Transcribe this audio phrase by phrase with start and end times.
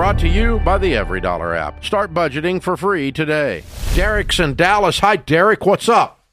[0.00, 1.84] brought to you by the EveryDollar app.
[1.84, 3.62] Start budgeting for free today.
[3.94, 4.98] Derek's in Dallas.
[5.00, 5.66] Hi, Derek.
[5.66, 6.24] What's up?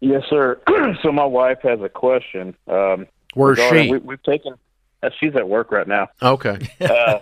[0.00, 0.58] Yes, sir.
[1.02, 2.56] so my wife has a question.
[2.66, 3.90] Um, Where's she?
[3.90, 4.54] We, we've taken.
[5.02, 6.08] Uh, she's at work right now.
[6.22, 6.56] Okay.
[6.80, 7.20] Uh,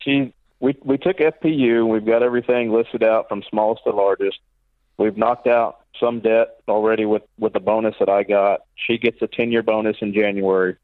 [0.00, 1.86] she we we took FPU.
[1.86, 4.38] We've got everything listed out from smallest to largest.
[4.96, 8.62] We've knocked out some debt already with with the bonus that I got.
[8.74, 10.76] She gets a ten year bonus in January.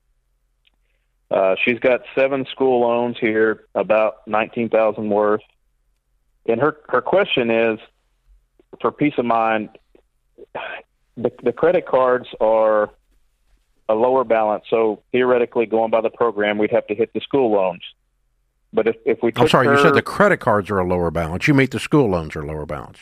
[1.30, 5.42] Uh, she's got seven school loans here, about nineteen thousand worth.
[6.46, 7.78] And her her question is,
[8.80, 9.68] for peace of mind,
[11.16, 12.90] the the credit cards are
[13.88, 14.64] a lower balance.
[14.70, 17.82] So theoretically, going by the program, we'd have to hit the school loans.
[18.72, 21.46] But if if we I'm sorry, you said the credit cards are a lower balance.
[21.46, 22.98] You mean the school loans are lower balance.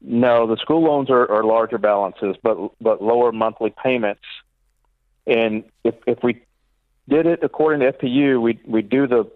[0.00, 4.22] No, the school loans are, are larger balances, but but lower monthly payments.
[5.26, 6.42] And if if we
[7.08, 9.30] did it according to FPU, we we do the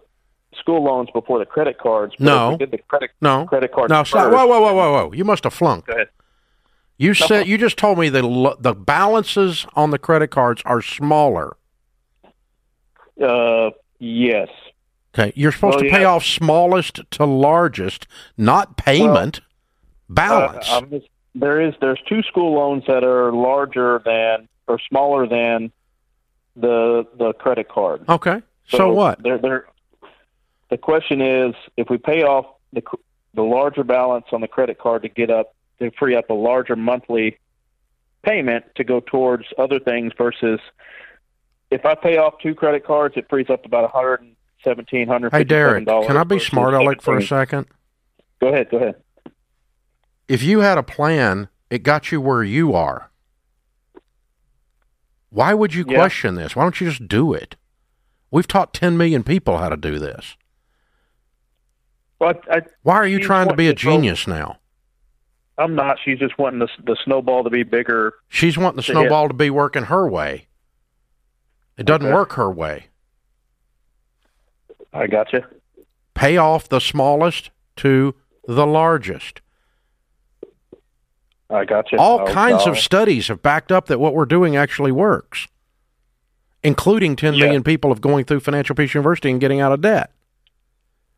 [0.55, 2.13] school loans before the credit cards.
[2.19, 2.57] No.
[2.57, 3.45] did the credit No.
[3.45, 3.89] credit cards.
[3.89, 4.31] No, stop.
[4.31, 5.11] Whoa, whoa, whoa, whoa, whoa.
[5.13, 5.87] You must have flunked.
[5.87, 6.09] Go ahead.
[6.97, 11.57] You said you just told me the the balances on the credit cards are smaller.
[13.21, 14.49] Uh, yes.
[15.13, 16.07] Okay, you're supposed Well, to pay yeah.
[16.07, 19.41] off smallest to largest, not payment.
[20.09, 20.69] balance.
[20.69, 25.71] Uh, just, there is there's two school loans that are larger than or smaller than
[26.55, 28.03] the the credit card.
[28.09, 28.41] okay.
[28.67, 29.21] So, what?
[29.21, 29.65] They're, they're,
[30.69, 32.81] the question is, if we pay off the
[33.33, 36.75] the larger balance on the credit card to get up to free up a larger
[36.75, 37.37] monthly
[38.23, 40.59] payment to go towards other things versus
[41.69, 45.07] if I pay off two credit cards, it frees up about one hundred and seventeen
[45.07, 45.33] hundred.
[45.33, 47.67] Hey, Derek, can I be smart aleck for a second?
[48.39, 48.69] Go ahead.
[48.69, 48.95] Go ahead.
[50.27, 53.10] If you had a plan, it got you where you are.
[55.31, 55.95] Why would you Yeah.
[55.97, 56.55] question this?
[56.55, 57.55] Why don't you just do it?
[58.29, 60.35] We've taught 10 million people how to do this.
[62.19, 64.57] Well, I, I, Why are you trying to be a genius now?
[65.57, 65.97] I'm not.
[66.03, 68.13] She's just wanting the, the snowball to be bigger.
[68.29, 68.99] She's wanting the To hit.
[68.99, 70.47] snowball to be working her way.
[71.77, 72.13] It doesn't Okay.
[72.13, 72.87] work her way.
[74.93, 75.41] I got you.
[76.13, 78.15] Pay off the smallest to
[78.47, 79.41] the largest.
[81.51, 81.97] I got you.
[81.97, 85.47] All I'll- kinds of studies have backed up that what we're doing actually works,
[86.63, 87.45] including ten Yeah.
[87.45, 90.11] million people of going through Financial Peace University and getting out of debt.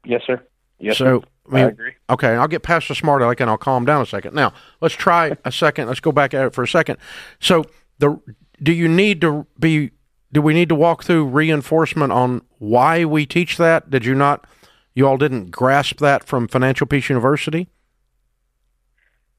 [0.05, 0.41] Yes, sir.
[0.79, 1.25] Yes, so, sir.
[1.51, 1.91] I mean, I agree.
[2.09, 4.33] Okay, I'll get past the smart aleck and I'll calm down a second.
[4.33, 5.88] Now, let's try a second.
[5.88, 6.97] Let's go back at it for a second.
[7.39, 7.65] So,
[8.00, 8.19] the
[8.61, 9.91] do you need to be?
[10.31, 13.89] Do we need to walk through reinforcement on why we teach that?
[13.89, 14.45] Did you not?
[14.95, 17.67] You all didn't grasp that from Financial Peace University.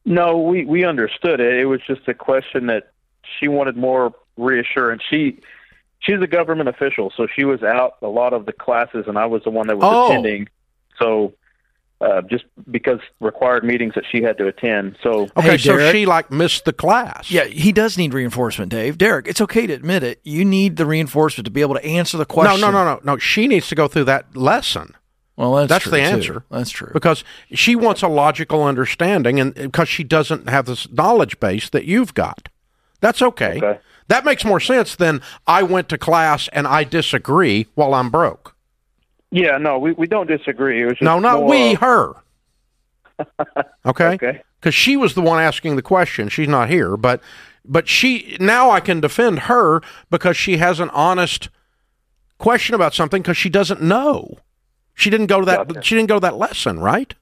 [0.04, 1.54] No, we we understood it.
[1.58, 2.92] It was just a question that
[3.38, 5.02] she wanted more reassurance.
[5.08, 5.40] She
[6.00, 9.26] she's a government official, so she was out a lot of the classes, and I
[9.26, 10.06] was the one that was Oh.
[10.10, 10.48] attending.
[10.98, 11.32] So
[12.00, 14.96] uh, just because required meetings that she had to attend.
[15.02, 17.30] So Okay, Hey, so she like missed the class.
[17.30, 18.98] Yeah, he does need reinforcement, Dave.
[18.98, 20.20] Derek, it's okay to admit it.
[20.22, 22.60] You need the reinforcement to be able to answer the question.
[22.60, 23.16] No, no, no, no, no.
[23.18, 24.94] She needs to go through that lesson.
[25.36, 26.02] Well, that's, That's true, the too.
[26.04, 26.44] answer.
[26.50, 26.90] That's true.
[26.92, 31.84] because she wants a logical understanding and because she doesn't have this knowledge base that
[31.86, 32.48] you've got
[33.00, 33.58] that's okay.
[33.58, 33.78] Okay.
[34.08, 38.54] that makes more sense than i went to class and i disagree while i'm broke
[39.32, 40.82] yeah, no, we, we don't disagree.
[40.82, 42.14] It was just no not more, we uh, her
[43.86, 44.42] okay Okay.
[44.60, 47.20] because she was the one asking the question she's not here but
[47.64, 49.80] but she now i can defend her
[50.10, 51.48] because she has an honest
[52.38, 54.38] question about something because she doesn't know
[54.94, 55.82] she didn't go to that Gotcha.
[55.82, 57.14] she didn't go to that lesson right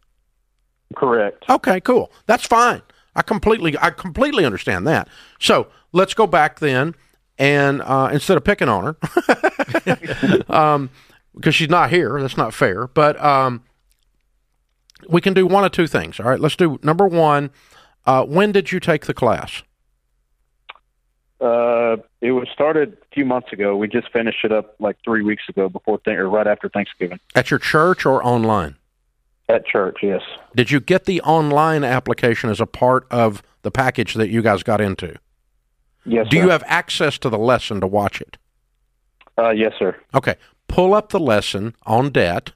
[0.95, 1.45] Correct.
[1.49, 2.13] Okay, cool.
[2.27, 2.83] That's fine.
[3.15, 5.09] I completely I completely understand that.
[5.39, 6.95] So let's go back then,
[7.39, 10.91] and uh, instead of picking on her, um,
[11.35, 12.87] because she's not here, that's not fair.
[12.87, 13.63] But um,
[15.09, 16.19] we can do one of two things.
[16.19, 17.51] All right, let's do number one.
[18.05, 19.63] Uh, when did you take the class?
[21.43, 23.77] Uh, it was started a few months ago.
[23.77, 27.19] We just finished it up like three weeks ago, before th- or right after Thanksgiving
[27.35, 28.77] At your church or online?
[29.49, 29.99] at church.
[30.03, 30.23] Yes.
[30.57, 34.63] Did you get the online application as a part of the package that you guys
[34.63, 35.17] got into?
[36.07, 36.27] Yes.
[36.31, 36.45] Do sir.
[36.45, 38.39] you have access to the lesson to watch it?
[39.37, 39.97] Uh, yes, sir.
[40.15, 40.37] Okay,
[40.69, 42.53] pull up the lesson on debt,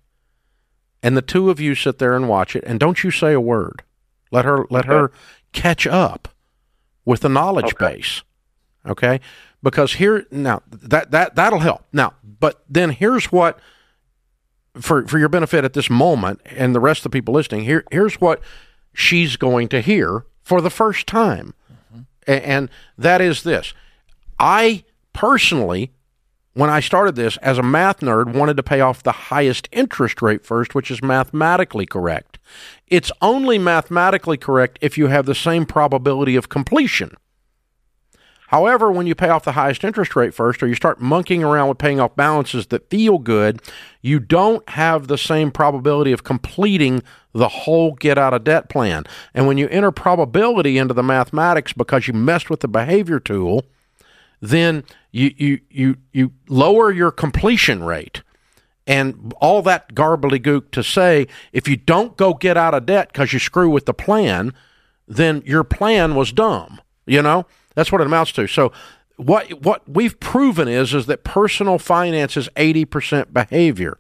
[1.02, 3.40] and the two of you sit there and watch it, and don't you say a
[3.40, 3.82] word.
[4.30, 5.10] Let her let her
[5.52, 6.28] catch up
[7.04, 7.96] with the knowledge Okay.
[7.96, 8.22] base.
[8.86, 9.20] Okay,
[9.62, 11.84] because here now that that that'll help.
[11.92, 13.58] Now, but then here's what
[14.80, 17.64] for for your benefit at this moment, and the rest of the people listening.
[17.64, 18.40] Here here's what
[18.92, 22.02] she's going to hear for the first time, mm-hmm.
[22.26, 23.74] A- and that is this:
[24.38, 25.90] I personally
[26.56, 30.22] when I started this as a math nerd, wanted to pay off the highest interest
[30.22, 32.38] rate first, which is mathematically correct.
[32.86, 37.14] It's only mathematically correct if you have the same probability of completion.
[38.48, 41.68] However, when you pay off the highest interest rate first, or you start monkeying around
[41.68, 43.60] with paying off balances that feel good,
[44.02, 47.02] you don't have the same probability of completing
[47.32, 49.04] the whole get out of debt plan.
[49.34, 53.64] And when you enter probability into the mathematics because you messed with the behavior tool,
[54.40, 58.22] then you you you you lower your completion rate.
[58.86, 63.32] And all that gook to say, if you don't go get out of debt because
[63.32, 64.54] you screw with the plan,
[65.08, 66.80] then your plan was dumb.
[67.04, 67.46] You know,
[67.76, 68.48] that's what it amounts to.
[68.48, 68.72] So
[69.16, 73.98] what what we've proven is is that personal finance is eighty percent behavior.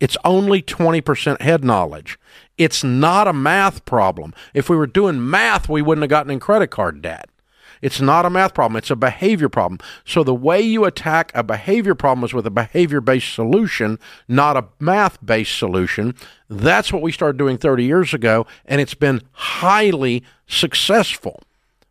[0.00, 2.18] It's only 20% head knowledge.
[2.56, 4.32] It's not a math problem.
[4.54, 7.28] If we were doing math, we wouldn't have gotten in credit card debt.
[7.82, 9.78] It's not a math problem, it's a behavior problem.
[10.04, 14.56] So the way you attack a behavior problem is with a behavior based solution, not
[14.56, 16.14] a math based solution.
[16.48, 21.42] That's what we started doing 30 years ago, and it's been highly successful.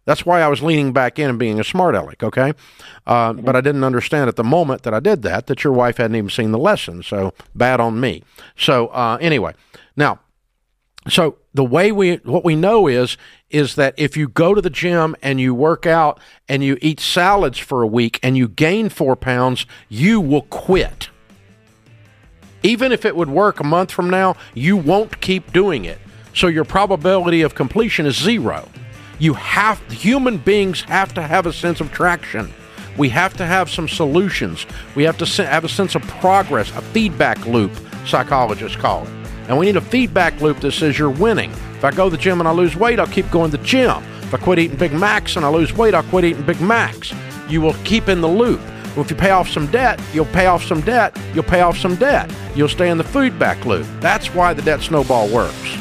[0.10, 2.54] That's why I was leaning back in and being a smart aleck, okay?
[3.06, 5.98] Uh, but I didn't understand at the moment that I did that, that your wife
[5.98, 7.04] hadn't even seen the lesson.
[7.04, 8.24] So bad on me.
[8.58, 9.54] So uh, anyway,
[9.96, 10.20] now,
[11.08, 13.18] so the way we what we know is
[13.52, 17.00] is that if you go to the gym and you work out and you eat
[17.00, 21.10] salads for a week and you gain four pounds, you will quit.
[22.64, 26.00] Even if it would work a month from now, you won't keep doing it.
[26.34, 28.68] So your probability of completion is zero.
[29.19, 32.54] You have human beings have to have a sense of traction.
[32.98, 34.66] We have to have some solutions.
[34.95, 37.71] We have to have a sense of progress, a feedback loop,
[38.06, 39.10] psychologists call it.
[39.50, 41.51] And we need a feedback loop that says you're winning.
[41.51, 43.63] If I go to the gym and I lose weight, I'll keep going to the
[43.63, 44.04] gym.
[44.21, 47.13] If I quit eating Big Macs and I lose weight, I'll quit eating Big Macs.
[47.50, 48.62] You will keep in the loop.
[48.95, 51.77] Well, if you pay off some debt, you'll pay off some debt, you'll pay off
[51.77, 52.31] some debt.
[52.56, 53.88] You'll stay in the feedback loop.
[54.00, 55.79] That's why the debt snowball works.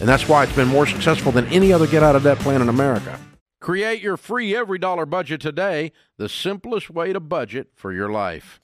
[0.00, 2.62] And that's why it's been more successful than any other get out of debt plan
[2.62, 3.18] in America.
[3.60, 8.60] Create your free EveryDollar budget today, the simplest way to budget for your life.